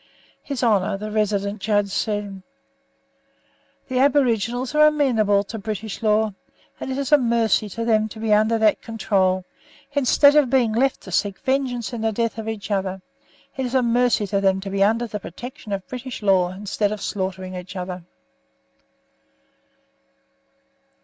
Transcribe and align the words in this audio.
His 0.41 0.63
Honor 0.63 0.97
the 0.97 1.11
Resident 1.11 1.61
Judge 1.61 1.91
said: 1.91 2.41
"The 3.87 3.99
aboriginals 3.99 4.73
are 4.73 4.87
amenable 4.87 5.43
to 5.43 5.59
British 5.59 6.01
law, 6.01 6.33
and 6.79 6.89
it 6.91 6.97
is 6.97 7.11
a 7.11 7.19
mercy 7.19 7.69
to 7.69 7.85
them 7.85 8.09
to 8.09 8.19
be 8.19 8.33
under 8.33 8.57
that 8.57 8.81
control, 8.81 9.45
instead 9.91 10.35
of 10.35 10.49
being 10.49 10.73
left 10.73 11.01
to 11.01 11.11
seek 11.11 11.37
vengeance 11.41 11.93
in 11.93 12.01
the 12.01 12.11
death 12.11 12.39
of 12.39 12.49
each 12.49 12.71
other; 12.71 13.03
it 13.55 13.63
is 13.63 13.75
a 13.75 13.83
mercy 13.83 14.25
to 14.25 14.41
them 14.41 14.59
to 14.61 14.71
be 14.71 14.83
under 14.83 15.05
the 15.05 15.19
protection 15.19 15.71
of 15.71 15.87
British 15.87 16.23
law, 16.23 16.49
instead 16.49 16.91
of 16.91 16.99
slaughtering 16.99 17.53
each 17.53 17.75
other." 17.75 18.03